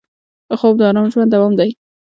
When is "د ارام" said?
0.77-1.07